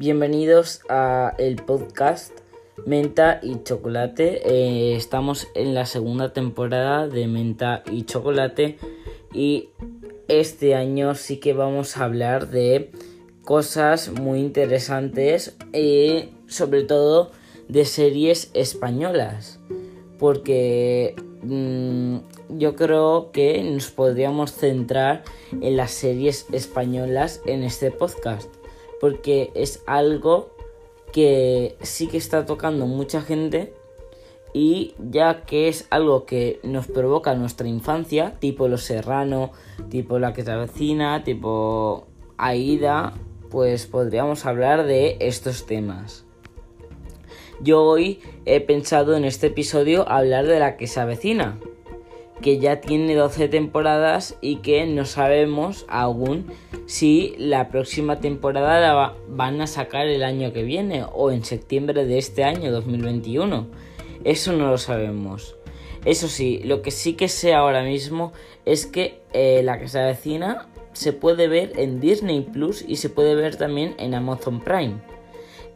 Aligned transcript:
Bienvenidos 0.00 0.82
a 0.88 1.34
el 1.38 1.56
podcast 1.56 2.30
Menta 2.86 3.40
y 3.42 3.64
Chocolate. 3.64 4.42
Eh, 4.48 4.94
estamos 4.94 5.48
en 5.56 5.74
la 5.74 5.86
segunda 5.86 6.32
temporada 6.32 7.08
de 7.08 7.26
Menta 7.26 7.82
y 7.90 8.04
Chocolate 8.04 8.78
y 9.34 9.70
este 10.28 10.76
año 10.76 11.16
sí 11.16 11.38
que 11.38 11.52
vamos 11.52 11.96
a 11.96 12.04
hablar 12.04 12.48
de 12.48 12.92
cosas 13.44 14.12
muy 14.12 14.38
interesantes 14.38 15.56
y 15.72 16.28
sobre 16.46 16.84
todo 16.84 17.32
de 17.66 17.84
series 17.84 18.52
españolas 18.54 19.58
porque 20.20 21.16
mm, 21.42 22.18
yo 22.50 22.76
creo 22.76 23.32
que 23.32 23.64
nos 23.64 23.90
podríamos 23.90 24.52
centrar 24.52 25.24
en 25.60 25.76
las 25.76 25.90
series 25.90 26.46
españolas 26.52 27.42
en 27.46 27.64
este 27.64 27.90
podcast 27.90 28.57
porque 29.00 29.50
es 29.54 29.82
algo 29.86 30.50
que 31.12 31.76
sí 31.80 32.06
que 32.06 32.16
está 32.16 32.46
tocando 32.46 32.86
mucha 32.86 33.22
gente 33.22 33.72
y 34.52 34.94
ya 34.98 35.42
que 35.42 35.68
es 35.68 35.86
algo 35.90 36.24
que 36.24 36.60
nos 36.62 36.86
provoca 36.86 37.34
nuestra 37.34 37.68
infancia, 37.68 38.36
tipo 38.38 38.68
Los 38.68 38.82
Serrano, 38.82 39.52
tipo 39.90 40.18
La 40.18 40.32
que 40.32 40.44
se 40.44 40.50
avecina, 40.50 41.22
tipo 41.24 42.06
Aida, 42.36 43.14
pues 43.50 43.86
podríamos 43.86 44.46
hablar 44.46 44.86
de 44.86 45.16
estos 45.20 45.66
temas. 45.66 46.24
Yo 47.60 47.82
hoy 47.82 48.20
he 48.46 48.60
pensado 48.60 49.16
en 49.16 49.24
este 49.24 49.48
episodio 49.48 50.08
hablar 50.08 50.46
de 50.46 50.60
La 50.60 50.76
que 50.76 50.86
se 50.86 51.00
avecina, 51.00 51.58
que 52.40 52.58
ya 52.58 52.80
tiene 52.80 53.14
12 53.14 53.48
temporadas 53.48 54.36
y 54.40 54.56
que 54.56 54.86
no 54.86 55.04
sabemos 55.04 55.84
aún 55.88 56.46
si 56.88 57.34
la 57.36 57.68
próxima 57.68 58.18
temporada 58.18 58.80
la 58.80 59.14
van 59.28 59.60
a 59.60 59.66
sacar 59.66 60.06
el 60.06 60.24
año 60.24 60.54
que 60.54 60.62
viene 60.62 61.04
o 61.12 61.30
en 61.30 61.44
septiembre 61.44 62.06
de 62.06 62.16
este 62.16 62.44
año 62.44 62.72
2021. 62.72 63.66
Eso 64.24 64.54
no 64.54 64.70
lo 64.70 64.78
sabemos. 64.78 65.56
Eso 66.06 66.28
sí, 66.28 66.62
lo 66.64 66.80
que 66.80 66.90
sí 66.90 67.12
que 67.12 67.28
sé 67.28 67.52
ahora 67.52 67.82
mismo 67.82 68.32
es 68.64 68.86
que 68.86 69.20
eh, 69.34 69.60
la 69.62 69.78
que 69.78 69.86
se 69.86 70.00
avecina 70.00 70.70
se 70.94 71.12
puede 71.12 71.46
ver 71.46 71.72
en 71.76 72.00
Disney 72.00 72.40
Plus 72.40 72.82
y 72.88 72.96
se 72.96 73.10
puede 73.10 73.34
ver 73.34 73.56
también 73.56 73.94
en 73.98 74.14
Amazon 74.14 74.60
Prime. 74.60 74.94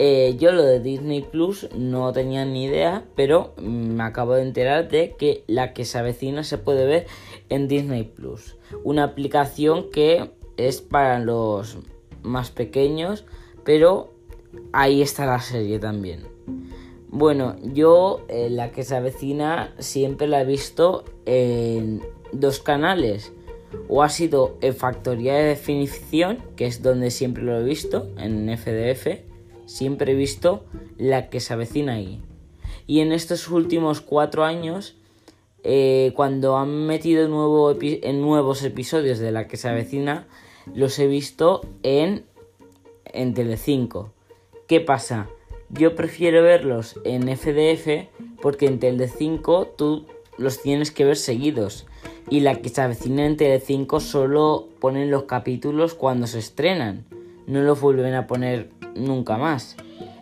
Eh, 0.00 0.34
yo 0.40 0.50
lo 0.50 0.64
de 0.64 0.80
Disney 0.80 1.22
Plus 1.22 1.68
no 1.72 2.12
tenía 2.12 2.44
ni 2.44 2.64
idea, 2.64 3.04
pero 3.14 3.54
me 3.62 4.02
acabo 4.02 4.34
de 4.34 4.42
enterar 4.42 4.88
de 4.88 5.14
que 5.16 5.44
la 5.46 5.72
que 5.72 5.84
se 5.84 5.98
avecina 5.98 6.42
se 6.42 6.58
puede 6.58 6.84
ver 6.84 7.06
en 7.48 7.68
Disney 7.68 8.02
Plus. 8.02 8.56
Una 8.82 9.04
aplicación 9.04 9.90
que 9.90 10.32
es 10.56 10.80
para 10.80 11.18
los 11.18 11.78
más 12.22 12.50
pequeños, 12.50 13.24
pero 13.64 14.12
ahí 14.72 15.02
está 15.02 15.26
la 15.26 15.40
serie 15.40 15.78
también. 15.78 16.26
Bueno, 17.08 17.56
yo 17.62 18.24
eh, 18.28 18.50
la 18.50 18.72
que 18.72 18.84
se 18.84 18.96
avecina 18.96 19.74
siempre 19.78 20.26
la 20.26 20.42
he 20.42 20.44
visto 20.44 21.04
en 21.24 22.02
dos 22.32 22.60
canales. 22.60 23.32
O 23.88 24.02
ha 24.02 24.08
sido 24.08 24.56
en 24.60 24.74
Factoría 24.74 25.34
de 25.34 25.44
Definición, 25.44 26.38
que 26.56 26.66
es 26.66 26.82
donde 26.82 27.10
siempre 27.10 27.42
lo 27.42 27.58
he 27.58 27.64
visto, 27.64 28.08
en 28.16 28.56
FDF 28.56 29.26
siempre 29.66 30.12
he 30.12 30.14
visto 30.14 30.64
la 30.96 31.28
que 31.28 31.40
se 31.40 31.52
avecina 31.52 31.94
ahí. 31.94 32.22
Y 32.86 33.00
en 33.00 33.12
estos 33.12 33.48
últimos 33.50 34.00
cuatro 34.00 34.44
años, 34.44 34.96
eh, 35.64 36.12
cuando 36.14 36.56
han 36.56 36.86
metido 36.86 37.28
nuevo 37.28 37.76
en 37.80 38.20
nuevos 38.20 38.62
episodios 38.62 39.18
de 39.18 39.32
la 39.32 39.48
que 39.48 39.56
se 39.56 39.68
avecina, 39.68 40.26
los 40.74 40.98
he 40.98 41.06
visto 41.06 41.62
en, 41.82 42.24
en 43.04 43.34
Telecinco. 43.34 44.12
¿Qué 44.66 44.80
pasa? 44.80 45.28
Yo 45.70 45.94
prefiero 45.94 46.42
verlos 46.42 47.00
en 47.04 47.34
FDF 47.36 48.08
porque 48.40 48.66
en 48.66 48.78
Telecinco 48.78 49.66
tú 49.66 50.06
los 50.38 50.62
tienes 50.62 50.90
que 50.90 51.04
ver 51.04 51.16
seguidos. 51.16 51.86
Y 52.28 52.40
la 52.40 52.56
que 52.56 52.68
se 52.68 52.80
avecina 52.80 53.24
en 53.26 53.36
Telecinco 53.36 54.00
solo 54.00 54.68
ponen 54.80 55.10
los 55.10 55.24
capítulos 55.24 55.94
cuando 55.94 56.26
se 56.26 56.38
estrenan. 56.38 57.06
No 57.46 57.62
los 57.62 57.80
vuelven 57.80 58.14
a 58.14 58.26
poner 58.26 58.70
nunca 58.94 59.38
más. 59.38 59.76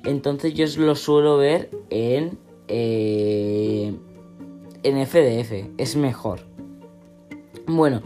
Entonces 0.04 0.54
yo 0.54 0.66
lo 0.82 0.94
suelo 0.94 1.38
ver 1.38 1.70
en, 1.88 2.38
eh, 2.68 3.94
en 4.82 5.06
FDF, 5.06 5.70
es 5.78 5.96
mejor. 5.96 6.40
Bueno, 7.66 8.02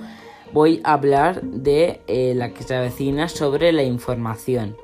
voy 0.53 0.81
a 0.85 0.95
hablar 0.95 1.43
de 1.43 2.01
eh, 2.07 2.35
la 2.35 2.53
que 2.53 2.63
se 2.63 2.75
avecina 2.75 3.29
sobre 3.29 3.73
la 3.73 3.83
información. 3.83 4.77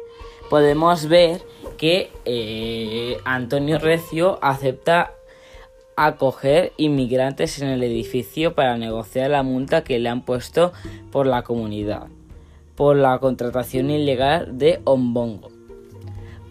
Podemos 0.50 1.08
ver 1.08 1.42
que 1.78 2.10
eh, 2.24 3.18
Antonio 3.24 3.78
Recio 3.78 4.38
acepta 4.42 5.12
acoger 5.96 6.72
inmigrantes 6.76 7.60
en 7.60 7.68
el 7.68 7.82
edificio 7.82 8.54
para 8.54 8.76
negociar 8.76 9.30
la 9.30 9.42
multa 9.42 9.84
que 9.84 9.98
le 9.98 10.08
han 10.08 10.24
puesto 10.24 10.72
por 11.10 11.26
la 11.26 11.42
comunidad 11.42 12.08
por 12.74 12.96
la 12.96 13.18
contratación 13.18 13.90
ilegal 13.90 14.58
de 14.58 14.80
Ombongo. 14.84 15.50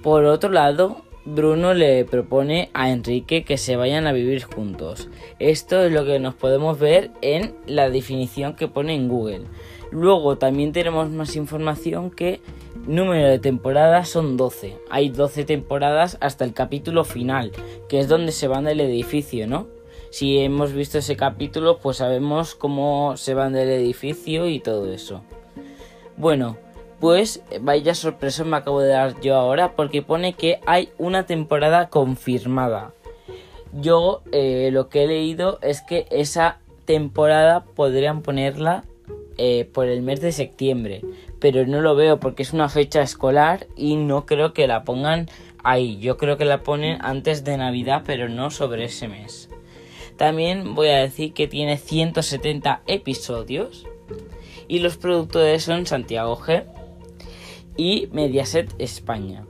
Por 0.02 0.26
otro 0.26 0.50
lado, 0.52 1.02
Bruno 1.26 1.74
le 1.74 2.04
propone 2.04 2.70
a 2.74 2.90
Enrique 2.90 3.46
que 3.46 3.58
se 3.58 3.78
vayan 3.78 4.08
a 4.08 4.12
vivir 4.12 4.44
juntos. 4.44 5.10
Esto 5.40 5.84
es 5.84 5.92
lo 5.92 6.04
que 6.06 6.20
nos 6.20 6.36
podemos 6.36 6.78
ver 6.78 7.12
en 7.22 7.56
la 7.66 7.90
definición 7.90 8.56
que 8.56 8.68
pone 8.68 8.94
en 8.94 9.08
Google. 9.08 9.44
Luego 9.90 10.38
también 10.38 10.74
tenemos 10.74 11.10
más 11.12 11.36
información 11.38 12.12
que 12.12 12.42
número 12.88 13.28
de 13.28 13.40
temporadas 13.40 14.10
son 14.10 14.36
12. 14.36 14.78
Hay 14.90 15.10
12 15.10 15.46
temporadas 15.46 16.18
hasta 16.20 16.44
el 16.44 16.54
capítulo 16.54 17.06
final, 17.06 17.52
que 17.88 18.00
es 18.00 18.10
donde 18.10 18.32
se 18.32 18.48
van 18.48 18.66
del 18.66 18.82
edificio, 18.82 19.48
¿no? 19.48 19.68
Si 20.10 20.40
hemos 20.40 20.74
visto 20.74 20.98
ese 20.98 21.16
capítulo, 21.16 21.80
pues 21.80 21.98
sabemos 21.98 22.54
cómo 22.54 23.16
se 23.18 23.34
van 23.34 23.54
del 23.54 23.70
edificio 23.70 24.48
y 24.48 24.60
todo 24.60 24.92
eso. 24.92 25.24
Bueno, 26.18 26.58
pues 27.04 27.42
vaya 27.60 27.96
sorpresa 27.96 28.46
me 28.46 28.56
acabo 28.56 28.80
de 28.80 28.88
dar 28.88 29.20
yo 29.20 29.36
ahora 29.36 29.74
porque 29.76 30.02
pone 30.02 30.36
que 30.36 30.62
hay 30.66 30.88
una 30.98 31.26
temporada 31.26 31.90
confirmada. 31.90 32.94
Yo 33.74 34.22
eh, 34.32 34.70
lo 34.72 34.88
que 34.88 35.04
he 35.04 35.08
leído 35.08 35.60
es 35.62 35.82
que 35.82 36.06
esa 36.12 36.60
temporada 36.86 37.66
podrían 37.66 38.22
ponerla 38.22 38.86
eh, 39.38 39.70
por 39.74 39.88
el 39.88 40.02
mes 40.02 40.22
de 40.22 40.32
septiembre, 40.32 41.02
pero 41.40 41.68
no 41.68 41.82
lo 41.82 41.94
veo 41.94 42.22
porque 42.22 42.42
es 42.42 42.54
una 42.54 42.70
fecha 42.70 43.02
escolar 43.02 43.68
y 43.76 43.98
no 43.98 44.26
creo 44.26 44.54
que 44.54 44.66
la 44.66 44.86
pongan 44.86 45.28
ahí. 45.62 46.00
Yo 46.00 46.16
creo 46.16 46.38
que 46.38 46.46
la 46.46 46.64
ponen 46.64 47.00
antes 47.02 47.44
de 47.44 47.58
Navidad, 47.58 48.04
pero 48.06 48.30
no 48.30 48.50
sobre 48.50 48.86
ese 48.86 49.10
mes. 49.10 49.50
También 50.16 50.74
voy 50.74 50.88
a 50.88 51.00
decir 51.00 51.34
que 51.34 51.50
tiene 51.50 51.76
170 51.76 52.84
episodios 52.88 53.86
y 54.70 54.80
los 54.80 54.96
productores 54.96 55.64
son 55.64 55.86
Santiago 55.86 56.38
G 56.38 56.64
y 57.78 58.08
Mediaset 58.12 58.74
España. 58.80 59.46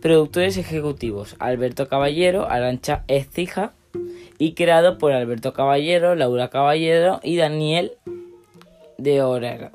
Productores 0.00 0.56
ejecutivos 0.56 1.36
Alberto 1.38 1.88
Caballero, 1.88 2.48
Arancha 2.48 3.04
Ecija 3.08 3.72
y 4.38 4.52
creado 4.52 4.98
por 4.98 5.12
Alberto 5.12 5.52
Caballero, 5.52 6.14
Laura 6.14 6.48
Caballero 6.48 7.20
y 7.22 7.36
Daniel 7.36 7.92
de 8.98 9.22
Orega. 9.22 9.72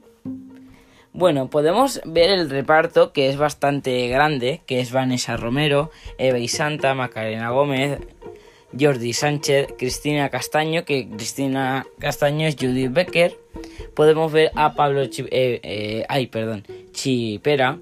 Bueno, 1.13 1.49
podemos 1.49 2.01
ver 2.05 2.29
el 2.29 2.49
reparto 2.49 3.11
que 3.11 3.29
es 3.29 3.37
bastante 3.37 4.07
grande, 4.07 4.61
que 4.65 4.79
es 4.79 4.93
Vanessa 4.93 5.35
Romero, 5.35 5.91
Eva 6.17 6.39
y 6.39 6.47
Santa, 6.47 6.93
Macarena 6.93 7.49
Gómez, 7.49 7.99
Jordi 8.79 9.11
Sánchez, 9.11 9.73
Cristina 9.77 10.29
Castaño, 10.29 10.85
que 10.85 11.09
Cristina 11.09 11.85
Castaño 11.99 12.47
es 12.47 12.55
Judith 12.55 12.93
Becker. 12.93 13.37
Podemos 13.93 14.31
ver 14.31 14.51
a 14.55 14.73
Pablo 14.75 15.01
eh, 15.01 15.09
eh, 15.31 16.05
ay, 16.07 16.27
perdón, 16.27 16.63
Chipera, 16.91 17.79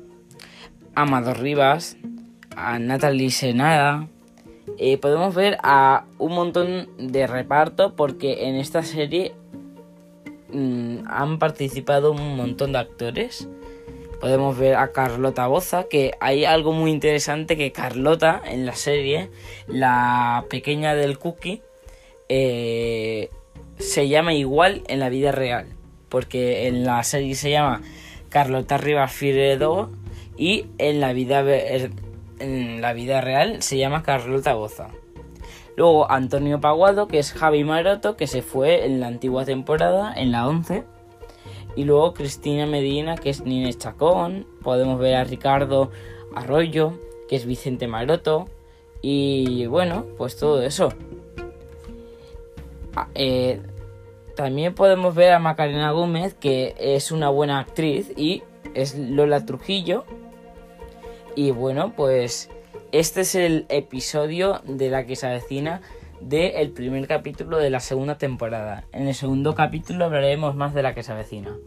Amador 0.95 1.39
Rivas, 1.39 1.97
a 2.55 2.79
Natalie 2.79 3.31
Senada. 3.31 4.07
Eh, 4.77 4.97
podemos 4.97 5.33
ver 5.35 5.57
a 5.63 6.05
un 6.17 6.33
montón 6.33 6.89
de 6.97 7.27
reparto 7.27 7.95
porque 7.95 8.47
en 8.47 8.55
esta 8.55 8.83
serie 8.83 9.33
mm, 10.51 10.99
han 11.07 11.39
participado 11.39 12.11
un 12.11 12.35
montón 12.35 12.73
de 12.73 12.79
actores. 12.79 13.47
Podemos 14.19 14.57
ver 14.57 14.75
a 14.75 14.91
Carlota 14.91 15.47
Boza, 15.47 15.85
que 15.85 16.11
hay 16.19 16.43
algo 16.43 16.73
muy 16.73 16.91
interesante 16.91 17.55
que 17.55 17.71
Carlota 17.71 18.41
en 18.45 18.65
la 18.65 18.75
serie, 18.75 19.29
la 19.67 20.45
pequeña 20.49 20.93
del 20.93 21.17
cookie, 21.17 21.61
eh, 22.27 23.29
se 23.77 24.09
llama 24.09 24.33
igual 24.33 24.83
en 24.87 24.99
la 24.99 25.09
vida 25.09 25.31
real. 25.31 25.67
Porque 26.09 26.67
en 26.67 26.83
la 26.83 27.03
serie 27.03 27.35
se 27.35 27.51
llama 27.51 27.81
Carlota 28.29 28.77
Rivas 28.77 29.11
Firedo 29.11 29.89
y 30.37 30.67
en 30.77 30.99
la 30.99 31.13
vida, 31.13 31.43
en 32.39 32.81
la 32.81 32.93
vida 32.93 33.21
real 33.21 33.61
se 33.61 33.77
llama 33.77 34.03
Carlota 34.03 34.53
Boza. 34.53 34.89
Luego 35.75 36.11
Antonio 36.11 36.59
Paguado, 36.59 37.07
que 37.07 37.19
es 37.19 37.33
Javi 37.33 37.63
Maroto, 37.63 38.17
que 38.17 38.27
se 38.27 38.41
fue 38.41 38.85
en 38.85 38.99
la 38.99 39.07
antigua 39.07 39.45
temporada, 39.45 40.13
en 40.13 40.31
la 40.31 40.47
11 40.47 40.83
y 41.75 41.85
luego 41.85 42.13
Cristina 42.13 42.65
Medina, 42.65 43.15
que 43.15 43.29
es 43.29 43.45
Nines 43.45 43.77
Chacón. 43.77 44.45
Podemos 44.61 44.99
ver 44.99 45.15
a 45.15 45.23
Ricardo 45.23 45.91
Arroyo, 46.35 46.99
que 47.29 47.35
es 47.35 47.45
Vicente 47.45 47.87
Maroto, 47.87 48.49
y 49.01 49.65
bueno, 49.67 50.05
pues 50.17 50.35
todo 50.35 50.61
eso. 50.61 50.89
Ah, 52.95 53.07
eh, 53.15 53.61
también 54.39 54.73
podemos 54.73 55.15
ver 55.15 55.33
a 55.33 55.39
Macarena 55.39 55.91
Gómez, 55.91 56.33
que 56.33 56.73
es 56.79 57.11
una 57.11 57.27
buena 57.27 57.59
actriz, 57.59 58.13
y 58.15 58.41
es 58.73 58.97
Lola 58.97 59.45
Trujillo. 59.45 60.05
Y 61.35 61.51
bueno, 61.51 61.91
pues 61.93 62.49
este 62.93 63.19
es 63.19 63.35
el 63.35 63.65
episodio 63.67 64.61
de 64.63 64.89
la 64.89 65.05
que 65.05 65.17
se 65.17 65.27
avecina 65.27 65.81
del 66.21 66.71
primer 66.71 67.05
capítulo 67.05 67.57
de 67.57 67.69
la 67.69 67.81
segunda 67.81 68.17
temporada. 68.17 68.85
En 68.93 69.09
el 69.09 69.13
segundo 69.13 69.55
capítulo 69.55 70.05
hablaremos 70.05 70.55
más 70.55 70.73
de 70.73 70.83
la 70.83 70.95
que 70.95 71.03
se 71.03 71.11
avecina. 71.11 71.57